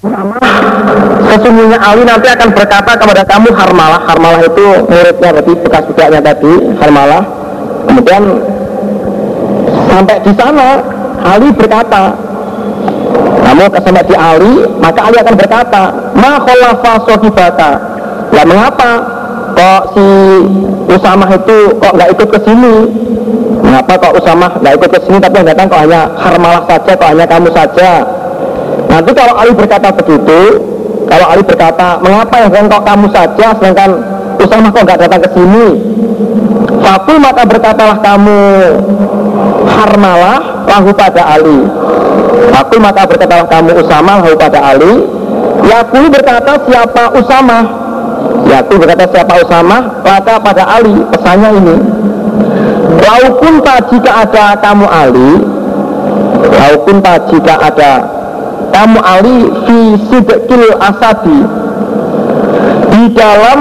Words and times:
Sesungguhnya 0.00 1.76
Ali 1.76 2.08
nanti 2.08 2.32
akan 2.32 2.48
berkata 2.56 2.96
kepada 2.96 3.20
kamu 3.28 3.52
Harmalah. 3.52 4.00
Harmalah 4.08 4.40
itu 4.48 4.66
muridnya 4.88 5.28
berarti 5.28 5.52
bekas 5.60 5.84
budaknya 5.92 6.20
tadi 6.24 6.52
Harmalah. 6.80 7.22
Kemudian 7.84 8.22
sampai 9.92 10.16
di 10.24 10.32
sana 10.32 10.80
Ali 11.20 11.52
berkata 11.52 12.16
kamu 13.44 13.64
sampai 13.76 14.04
di 14.08 14.16
Ali 14.16 14.54
maka 14.80 15.00
Ali 15.04 15.16
akan 15.20 15.34
berkata 15.36 15.82
ma 16.16 16.40
sohibata 17.04 17.70
lah 18.30 18.44
mengapa 18.46 18.90
kok 19.52 19.82
si 19.92 20.06
Usamah 20.88 21.30
itu 21.34 21.58
kok 21.76 21.92
nggak 21.92 22.10
ikut 22.16 22.28
ke 22.30 22.38
sini? 22.40 22.74
Mengapa 23.60 24.00
kok 24.00 24.16
Usamah 24.16 24.56
nggak 24.64 24.74
ikut 24.80 24.90
ke 24.96 25.00
sini 25.04 25.18
tapi 25.20 25.44
yang 25.44 25.48
datang 25.52 25.68
kok 25.68 25.80
hanya 25.84 26.08
Harmalah 26.16 26.64
saja 26.64 26.92
kok 26.96 27.08
hanya 27.12 27.26
kamu 27.28 27.52
saja 27.52 28.19
nanti 28.90 29.10
kalau 29.14 29.34
Ali 29.38 29.52
berkata 29.54 29.88
begitu 29.94 30.40
kalau 31.06 31.26
Ali 31.30 31.42
berkata 31.46 32.02
mengapa 32.02 32.34
yang 32.42 32.66
kok 32.66 32.82
kamu 32.82 33.06
saja 33.14 33.46
sedangkan 33.54 33.90
Usamah 34.40 34.72
kok 34.72 34.82
nggak 34.88 35.00
datang 35.04 35.20
ke 35.20 35.28
sini? 35.36 35.66
Fakul 36.80 37.16
maka 37.20 37.42
berkatalah 37.44 37.98
kamu 38.00 38.40
Harmalah 39.68 40.64
lahu 40.64 40.90
pada 40.96 41.36
Ali. 41.36 41.60
Fakul 42.48 42.80
maka 42.80 43.04
berkatalah 43.04 43.46
kamu 43.46 43.70
Usama 43.84 44.24
lahu 44.24 44.32
pada 44.40 44.58
Ali. 44.64 44.94
Yakul 45.60 46.08
berkata 46.08 46.56
siapa 46.64 47.12
Usama? 47.20 47.58
Yakul 48.48 48.80
berkata 48.80 49.04
siapa 49.12 49.32
Usama? 49.44 50.00
Maka 50.00 50.40
pada 50.40 50.64
Ali 50.64 51.04
pesannya 51.12 51.50
ini 51.60 51.76
Laupun 53.00 53.60
tak 53.60 53.92
jika 53.92 54.24
ada 54.24 54.56
kamu 54.56 54.86
Ali 54.88 55.30
Laupun 56.48 56.96
tak 57.04 57.28
jika 57.28 57.54
ada 57.60 58.19
kamu 58.68 58.98
Ali 59.00 59.38
Fi 59.64 59.78
sidqil 60.08 60.68
asadi 60.78 61.40
Di 62.90 63.02
dalam 63.16 63.60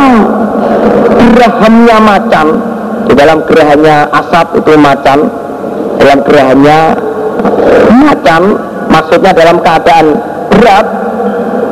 gerahamnya 1.39 1.97
macan. 2.03 2.47
Di 3.07 3.13
dalam 3.15 3.39
gerahannya 3.47 3.97
asap 4.11 4.47
itu 4.59 4.73
macan. 4.75 5.19
Dalam 5.99 6.19
gerahannya 6.23 6.79
macan 7.89 8.43
maksudnya 8.91 9.31
dalam 9.31 9.57
keadaan 9.63 10.05
berat. 10.51 10.87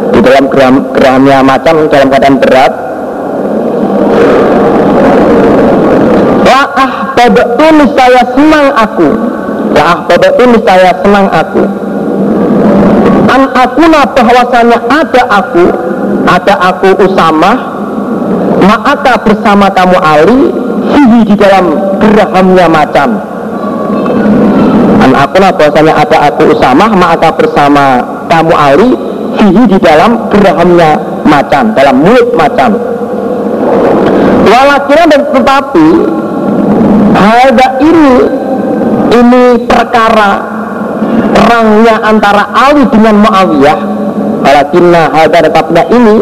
Di 0.07 0.19
dalam 0.23 0.45
gerah, 0.49 0.71
gerahannya 0.95 1.37
macan 1.43 1.75
dalam 1.91 2.07
keadaan 2.09 2.37
berat. 2.39 2.73
La'ah 6.47 6.91
babaktu 7.13 7.65
saya 7.93 8.23
senang 8.33 8.67
aku. 8.73 9.09
La'ah 9.75 9.99
babaktu 10.07 10.43
saya 10.63 10.91
senang 11.03 11.27
aku 11.27 11.86
An 13.37 13.43
aku 13.53 13.85
bahwasanya 13.93 14.77
ada 14.89 15.21
aku 15.29 15.65
Ada 16.25 16.53
aku 16.73 16.89
Usama 17.05 17.77
Ma'aka 18.67 19.21
bersama 19.23 19.69
kamu 19.71 19.97
Ali 20.01 20.39
fihi 20.91 21.19
di 21.23 21.35
dalam 21.39 21.71
gerahamnya 22.01 22.67
macan. 22.67 23.09
An 24.99 25.11
akulah 25.13 25.51
bahwasanya 25.55 25.93
ada 25.93 26.17
aku 26.31 26.51
Usamah 26.51 26.91
maka 26.91 27.29
bersama 27.37 28.03
kamu 28.27 28.53
Ali 28.55 28.89
fihi 29.39 29.63
di 29.71 29.77
dalam 29.79 30.27
gerahamnya 30.33 30.99
macan 31.23 31.71
dalam 31.77 31.95
mulut 32.01 32.27
macan. 32.35 32.75
Walakina 34.47 35.03
dan 35.11 35.21
tetapi 35.31 35.87
ada 37.17 37.67
ini 37.83 38.11
ini 39.11 39.43
perkara 39.67 40.56
perangnya 41.47 41.95
antara 42.03 42.43
Ali 42.51 42.83
dengan 42.91 43.23
Muawiyah 43.23 43.79
walakinna 44.43 45.15
ada 45.15 45.39
tetapnya 45.47 45.83
ini 45.95 46.15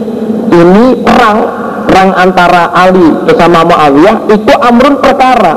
ini 0.53 0.85
perang 1.01 1.37
perang 1.89 2.13
antara 2.13 2.69
Ali 2.77 3.09
bersama 3.25 3.65
Muawiyah 3.65 4.29
itu 4.29 4.53
amrun 4.61 5.01
perkara. 5.01 5.53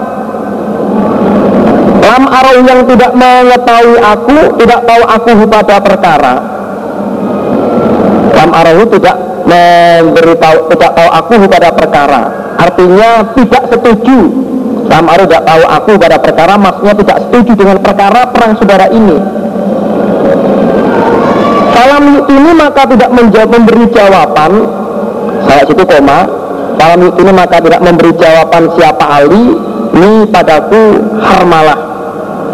Lam 1.99 2.25
arau 2.25 2.57
yang 2.65 2.89
tidak 2.89 3.13
mengetahui 3.13 4.01
aku 4.01 4.39
tidak 4.57 4.81
tahu 4.89 5.03
aku 5.05 5.31
pada 5.45 5.77
perkara. 5.77 6.35
Lam 8.33 8.51
arau 8.57 8.83
tidak 8.89 9.17
memberitahu 9.45 10.59
tidak 10.73 10.91
tahu 10.97 11.09
aku 11.13 11.33
pada 11.45 11.69
perkara. 11.77 12.23
Artinya 12.57 13.11
tidak 13.37 13.63
setuju. 13.69 14.19
Lam 14.89 15.05
arau 15.05 15.29
tidak 15.29 15.45
tahu 15.45 15.63
aku 15.69 15.93
pada 16.01 16.17
perkara 16.17 16.55
maksudnya 16.57 16.95
tidak 16.97 17.19
setuju 17.29 17.53
dengan 17.55 17.79
perkara 17.85 18.21
perang 18.33 18.53
saudara 18.57 18.89
ini 18.89 19.38
ini 22.29 22.51
maka 22.53 22.85
tidak 22.85 23.11
menjawab 23.11 23.51
memberi 23.57 23.85
jawaban. 23.89 24.53
Saya 25.49 25.63
situ 25.65 25.85
koma. 25.85 26.29
Malam 26.79 27.11
ini 27.11 27.33
maka 27.35 27.59
tidak 27.59 27.83
memberi 27.83 28.15
jawaban 28.15 28.71
siapa 28.79 29.03
Ali 29.03 29.45
Ini 29.97 30.31
padaku 30.31 30.83
harmalah. 31.19 31.79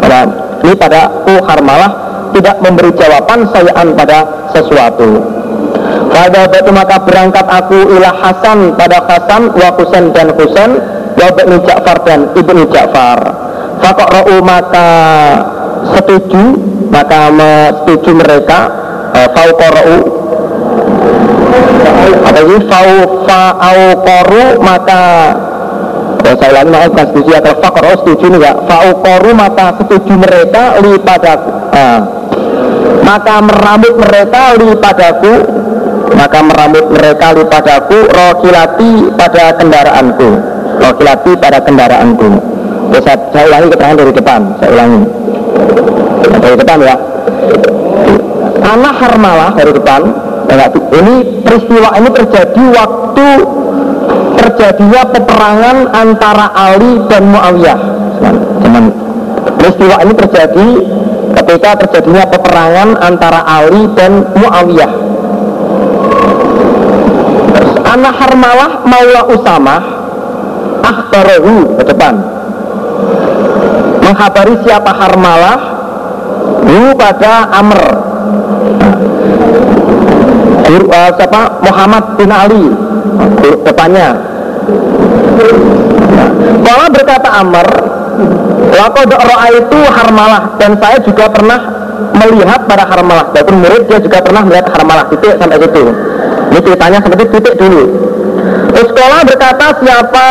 Dan 0.01 0.27
Ini 0.65 0.73
padaku 0.79 1.33
harmalah. 1.43 1.91
Tidak 2.31 2.55
memberi 2.63 2.91
jawaban 2.95 3.47
sayaan 3.51 3.87
pada 3.95 4.49
sesuatu. 4.55 5.23
Pada 6.11 6.47
waktu 6.47 6.71
maka 6.71 6.95
berangkat 7.03 7.43
aku 7.43 7.79
ilah 7.95 8.15
Hasan 8.15 8.79
pada 8.79 9.03
Hasan 9.03 9.51
Wa 9.51 9.75
Husain 9.75 10.15
dan 10.15 10.31
Husain 10.35 10.71
Wa 11.15 11.31
Ibnu 11.31 11.59
Ja'far 11.63 11.97
dan 12.07 12.31
Ibnu 12.31 12.63
Ja'far. 12.71 13.19
Fakok 13.83 14.27
maka 14.43 14.89
setuju 15.95 16.55
Maka 16.95 17.27
setuju 17.83 18.11
mereka 18.15 18.84
eh, 19.13 19.29
Fauqoro'u 19.35 20.25
apa 22.35 22.39
ini 22.41 22.57
fau 22.67 22.91
fa'au 23.23 23.79
koru 24.03 24.45
maka 24.59 25.03
ya, 26.25 26.31
saya 26.35 26.49
ulangi 26.51 26.69
maaf 26.73 26.87
bukan 26.91 27.05
setuju 27.13 27.29
ya 27.31 27.39
kalau 27.39 27.57
fakor 27.63 27.83
oh, 27.85 27.97
setuju 28.03 28.25
nih 28.33 28.39
ya 28.43 28.51
fa'au 28.65 28.91
koru 28.99 29.31
maka 29.31 29.65
setuju 29.79 30.13
mereka 30.19 30.63
li 30.83 30.93
padaku. 30.99 31.51
Nah, 31.71 31.99
maka 33.07 33.35
merambut 33.39 33.93
mereka 33.95 34.41
li 34.59 34.69
padaku. 34.75 35.33
Maka 36.15 36.39
merambut 36.43 36.85
mereka 36.91 37.27
li 37.39 37.43
padaku. 37.47 37.97
Rokilati 38.09 38.91
pada 39.15 39.45
kendaraanku. 39.55 40.29
Rokilati 40.81 41.31
pada 41.39 41.59
kendaraanku. 41.63 42.29
Ya, 42.91 42.99
saya, 42.99 43.17
saya 43.31 43.43
ulangi 43.47 43.67
keterangan 43.71 43.97
dari 44.01 44.11
depan. 44.11 44.41
Saya 44.59 44.69
ulangi. 44.75 45.01
Dari 46.35 46.55
depan 46.59 46.77
ya 46.83 46.95
anak 48.65 48.95
harmalah 48.97 49.53
dari 49.53 49.71
depan 49.73 50.01
ini 50.95 51.15
peristiwa 51.43 51.89
ini 51.99 52.09
terjadi 52.15 52.63
waktu 52.71 53.27
terjadinya 54.39 55.01
peperangan 55.09 55.77
antara 55.91 56.47
Ali 56.53 57.01
dan 57.11 57.23
Muawiyah. 57.33 57.79
Peristiwa 59.59 59.95
ini 60.05 60.13
terjadi 60.13 60.67
ketika 61.41 61.69
terjadinya 61.85 62.23
peperangan 62.29 62.89
antara 63.01 63.41
Ali 63.43 63.89
dan 63.97 64.23
Muawiyah. 64.37 64.91
Anak 67.95 68.15
Harmalah 68.19 68.83
Maula 68.83 69.23
Usama 69.31 69.77
Akhbarahu 70.83 71.79
ke 71.79 71.83
depan 71.87 72.13
menghabari 74.03 74.59
siapa 74.67 74.91
Harmalah 74.91 75.57
Hu 76.67 76.91
pada 76.99 77.55
Amr 77.55 77.79
uh, 80.95 81.09
siapa? 81.17 81.41
Muhammad 81.61 82.03
bin 82.17 82.31
Ali. 82.31 82.65
Depannya 83.65 84.17
Kalau 86.65 86.85
berkata 86.91 87.29
Amr 87.31 87.67
Waktu 88.75 89.01
roa 89.07 89.47
itu 89.55 89.79
harmalah 89.87 90.43
dan 90.59 90.75
saya 90.79 90.99
juga 90.99 91.31
pernah 91.31 91.59
melihat 92.15 92.67
pada 92.67 92.83
harmalah. 92.87 93.31
Walaupun 93.31 93.55
murid 93.63 93.87
dia 93.87 93.99
juga 94.03 94.19
pernah 94.19 94.43
melihat 94.43 94.67
harmalah. 94.71 95.07
Titik 95.11 95.35
sampai 95.39 95.59
situ. 95.63 95.83
Ini 96.51 96.59
ceritanya 96.59 96.99
seperti 96.99 97.23
titik 97.35 97.55
dulu. 97.55 97.83
Terus 98.75 98.87
sekolah 98.91 99.19
berkata 99.23 99.65
siapa 99.79 100.27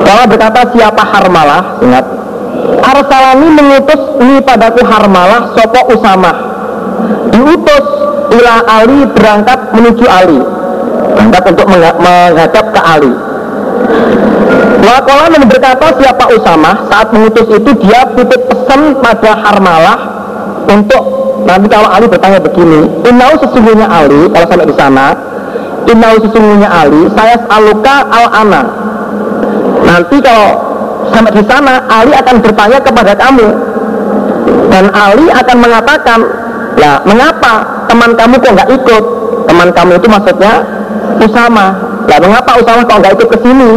Sekolah 0.00 0.24
berkata 0.24 0.60
siapa 0.72 1.02
harmalah? 1.04 1.62
Ingat. 1.84 2.06
Arsalani 2.80 3.48
mengutus 3.52 4.00
ini 4.24 4.40
padaku 4.40 4.80
harmalah 4.84 5.52
sopo 5.52 5.92
usamah 5.92 6.47
ila 8.32 8.54
Ali 8.66 8.98
berangkat 9.12 9.58
menuju 9.72 10.04
Ali. 10.08 10.40
Berangkat 11.16 11.42
untuk 11.56 11.66
menghadap 11.68 12.64
ke 12.72 12.80
Ali. 12.80 13.12
Wakola 14.78 15.26
yang 15.34 15.44
berkata 15.50 15.90
siapa 15.98 16.24
Usama 16.32 16.86
saat 16.88 17.10
mengutus 17.10 17.50
itu 17.50 17.70
dia 17.82 18.08
titip 18.14 18.46
pesan 18.46 18.96
pada 19.02 19.36
Harmalah 19.36 19.98
untuk 20.70 21.02
nanti 21.44 21.66
kalau 21.66 21.88
Ali 21.90 22.06
bertanya 22.06 22.38
begini 22.38 22.86
Inau 23.04 23.36
sesungguhnya 23.42 23.90
Ali 23.90 24.30
kalau 24.30 24.46
sampai 24.48 24.70
di 24.70 24.76
sana 24.78 25.06
Inau 25.90 26.14
sesungguhnya 26.22 26.68
Ali 26.70 27.10
saya 27.12 27.36
aluka 27.50 27.96
al 28.06 28.26
ana 28.32 28.62
nanti 29.82 30.16
kalau 30.22 30.50
sampai 31.10 31.32
di 31.36 31.44
sana 31.44 31.84
Ali 31.90 32.12
akan 32.14 32.36
bertanya 32.38 32.78
kepada 32.80 33.12
kamu. 33.18 33.48
Dan 34.68 34.84
Ali 34.94 35.26
akan 35.32 35.56
mengatakan 35.58 36.20
Nah, 36.78 37.02
mengapa 37.02 37.54
teman 37.88 38.10
kamu 38.14 38.34
kok 38.38 38.52
nggak 38.54 38.70
ikut? 38.70 39.04
Teman 39.48 39.68
kamu 39.72 39.90
itu 39.96 40.06
maksudnya 40.06 40.52
Usama. 41.18 41.66
Lah, 42.08 42.18
mengapa 42.20 42.60
Usama 42.60 42.84
kok 42.84 42.98
nggak 43.00 43.14
ikut 43.16 43.28
ke 43.32 43.38
sini? 43.42 43.72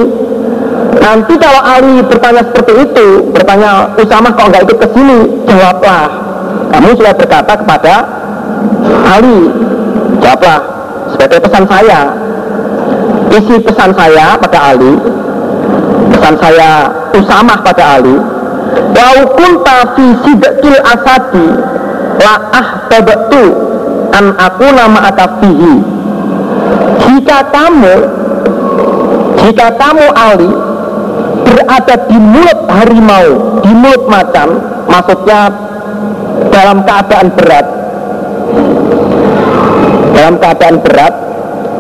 Nanti 1.02 1.34
kalau 1.40 1.62
Ali 1.64 2.04
bertanya 2.06 2.42
seperti 2.46 2.74
itu, 2.86 3.08
bertanya 3.34 3.90
Usama 3.96 4.30
kok 4.36 4.48
nggak 4.52 4.64
ikut 4.68 4.78
ke 4.84 4.88
sini, 4.94 5.20
jawablah. 5.48 6.06
Kamu 6.72 6.88
sudah 6.96 7.14
berkata 7.16 7.54
kepada 7.56 7.94
Ali, 9.08 9.50
jawablah 10.20 10.60
sebagai 11.16 11.40
pesan 11.48 11.66
saya. 11.68 12.02
Isi 13.32 13.56
pesan 13.64 13.96
saya 13.96 14.36
pada 14.36 14.60
Ali, 14.76 14.94
pesan 16.12 16.36
saya 16.36 16.70
Usama 17.16 17.56
pada 17.64 18.00
Ali, 18.00 18.20
Lau 19.02 19.18
kunta 19.34 19.98
fi 19.98 20.06
sidqil 20.24 20.78
asadi 20.86 21.48
la 22.22 22.34
ahtabtu 22.54 23.44
an 24.16 24.26
aku 24.36 24.66
nama 24.72 25.00
atafihi. 25.12 25.76
Jika 27.02 27.38
kamu 27.52 27.96
jika 29.42 29.68
kamu 29.76 30.06
Ali 30.14 30.52
berada 31.44 31.96
di 32.08 32.18
mulut 32.20 32.60
harimau, 32.70 33.28
di 33.66 33.72
mulut 33.74 34.04
macan, 34.08 34.50
maksudnya 34.86 35.50
dalam 36.54 36.86
keadaan 36.86 37.28
berat, 37.34 37.68
dalam 40.14 40.36
keadaan 40.38 40.78
berat, 40.86 41.14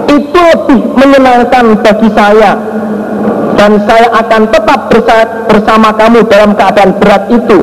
itu 0.09 0.39
lebih 0.41 0.79
menyenangkan 0.97 1.65
bagi 1.79 2.09
saya 2.11 2.51
dan 3.55 3.77
saya 3.85 4.09
akan 4.09 4.41
tetap 4.49 4.79
bersama 5.45 5.93
kamu 5.93 6.25
dalam 6.25 6.51
keadaan 6.57 6.91
berat 6.97 7.23
itu 7.29 7.59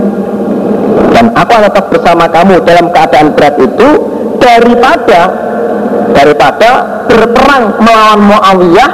dan 1.10 1.34
aku 1.34 1.50
akan 1.58 1.66
tetap 1.66 1.86
bersama 1.90 2.24
kamu 2.30 2.54
dalam 2.62 2.86
keadaan 2.94 3.28
berat 3.34 3.58
itu 3.58 3.88
daripada 4.48 5.20
daripada 6.16 6.70
berperang 7.04 7.64
melawan 7.84 8.20
Muawiyah 8.24 8.90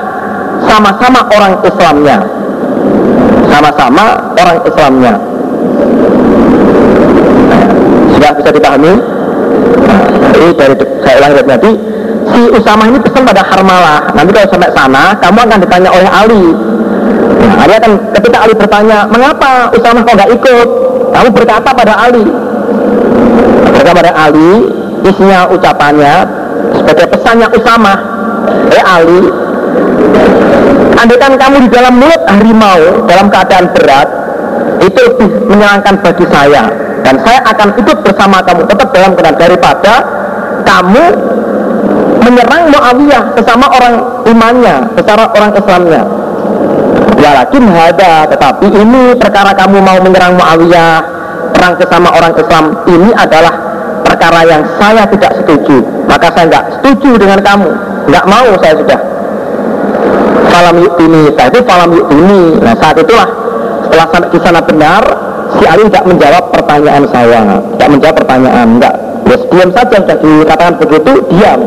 sama-sama 0.67 1.21
orang 1.31 1.55
Islamnya. 1.63 2.19
Sama-sama 3.47 4.05
orang 4.35 4.59
Islamnya. 4.67 5.15
Sudah 8.15 8.31
bisa 8.35 8.51
dipahami? 8.51 8.95
Nah, 9.85 10.33
ini 10.35 10.53
dari 10.59 10.75
saya 11.05 11.15
ulang 11.23 11.33
tadi 11.47 11.73
si 12.25 12.41
Usama 12.51 12.89
ini 12.89 12.99
pesan 12.99 13.23
pada 13.23 13.45
Harmalah 13.45 14.11
nanti 14.17 14.33
kalau 14.33 14.49
sampai 14.49 14.73
sana 14.73 15.13
kamu 15.23 15.39
akan 15.45 15.59
ditanya 15.63 15.91
oleh 15.93 16.11
Ali. 16.11 16.45
Nah, 17.45 17.55
Ali 17.63 17.73
akan 17.79 17.93
ketika 18.17 18.37
Ali 18.43 18.55
bertanya 18.57 19.07
mengapa 19.07 19.71
Usama 19.71 20.03
kok 20.03 20.15
nggak 20.19 20.31
ikut? 20.35 20.69
Kamu 21.15 21.29
berkata 21.31 21.71
pada 21.71 21.95
Ali. 21.95 22.27
Berkata 23.71 23.91
pada 23.95 24.11
Ali 24.19 24.84
isinya 25.05 25.47
ucapannya 25.53 26.15
sebagai 26.81 27.07
pesannya 27.13 27.49
Usama 27.53 27.95
eh 28.73 28.85
Ali 28.85 29.23
Andaikan 30.95 31.35
kamu 31.37 31.67
di 31.67 31.71
dalam 31.75 32.01
mulut 32.01 32.23
harimau 32.25 33.05
dalam 33.05 33.27
keadaan 33.29 33.67
berat, 33.77 34.09
itu 34.81 34.99
lebih 35.05 35.29
menyenangkan 35.51 36.01
bagi 36.01 36.25
saya. 36.31 36.71
Dan 37.05 37.21
saya 37.21 37.45
akan 37.45 37.77
ikut 37.77 37.99
bersama 38.01 38.41
kamu 38.41 38.65
tetap 38.65 38.89
dalam 38.95 39.13
keadaan 39.13 39.37
daripada 39.37 39.95
kamu 40.65 41.05
menyerang 42.25 42.73
Muawiyah 42.73 43.23
sesama 43.37 43.69
orang 43.69 43.95
imannya, 44.25 44.77
secara 44.97 45.29
orang 45.29 45.51
Islamnya. 45.53 46.03
Ya 47.21 47.31
lagi 47.37 47.59
ada, 47.61 48.25
tetapi 48.25 48.67
ini 48.73 49.03
perkara 49.21 49.53
kamu 49.53 49.85
mau 49.85 49.99
menyerang 50.01 50.41
Muawiyah, 50.41 50.95
perang 51.53 51.75
sesama 51.77 52.09
orang 52.17 52.33
Islam, 52.39 52.65
ini 52.89 53.11
adalah 53.13 53.53
perkara 54.25 54.41
yang 54.49 54.63
saya 54.81 55.05
tidak 55.05 55.33
setuju. 55.37 55.77
Maka 56.09 56.33
saya 56.33 56.45
nggak 56.49 56.65
setuju 56.81 57.11
dengan 57.21 57.39
kamu, 57.45 57.69
nggak 58.09 58.25
mau 58.25 58.49
saya 58.57 58.75
sudah. 58.81 59.01
Falam 60.49 60.77
ini 60.81 61.23
Saat 61.35 61.51
itu 61.51 61.67
falam 61.67 61.91
ini 61.91 62.63
Nah 62.63 62.79
saat 62.79 62.95
itulah 62.95 63.27
setelah 63.85 64.07
di 64.31 64.39
sana 64.41 64.61
benar, 64.65 65.03
si 65.61 65.65
Ali 65.69 65.87
tidak 65.93 66.09
menjawab 66.09 66.45
pertanyaan 66.57 67.05
saya, 67.13 67.41
tidak 67.77 67.89
menjawab 67.93 68.17
pertanyaan, 68.17 68.67
enggak. 68.81 68.95
Ya 69.29 69.37
diam 69.39 69.71
saja 69.71 69.97
sudah 70.03 70.17
dikatakan 70.19 70.75
begitu, 70.81 71.13
diam. 71.31 71.61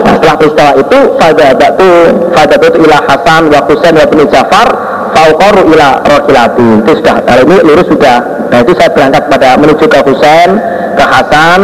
Nah, 0.00 0.12
setelah 0.16 0.34
peristiwa 0.40 0.72
itu, 0.80 0.98
fadabatu 1.20 1.90
fadabatu 2.34 2.76
ila 2.82 2.98
Hasan 3.04 3.42
wa 3.52 3.60
Husain 3.68 3.94
wa 3.94 4.06
bin 4.10 4.20
Jafar 4.32 4.68
fauqaru 5.12 5.62
ila 5.70 5.88
rokilati 6.08 6.68
itu 6.82 6.92
sudah 6.98 7.16
kalau 7.22 7.42
ini 7.46 7.56
lurus 7.68 7.86
sudah. 7.86 8.18
Nah 8.50 8.58
itu 8.64 8.72
saya 8.74 8.90
berangkat 8.90 9.22
pada 9.30 9.48
menuju 9.60 9.84
ke 9.86 9.98
Husain 10.02 10.50
ke 10.94 11.04
Hasan 11.04 11.60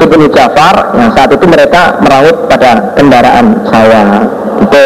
ibnu 0.00 0.24
Jafar 0.32 0.96
yang 0.96 1.10
saat 1.12 1.30
itu 1.32 1.44
mereka 1.44 2.00
merawat 2.00 2.36
pada 2.48 2.96
kendaraan 2.96 3.46
saya 3.68 4.24
itu 4.60 4.84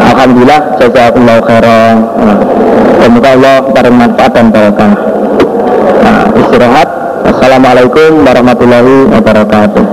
Alhamdulillah 0.00 0.60
jazakumullah 0.80 1.40
khairan. 1.44 1.96
Semoga 3.00 3.28
Allah 3.36 3.56
bermanfaat 3.72 4.32
dan 4.36 4.46
barokah. 4.52 4.92
Nah, 6.04 6.24
istirahat. 6.36 6.88
Assalamualaikum 7.24 8.24
warahmatullahi 8.24 9.08
wabarakatuh. 9.12 9.84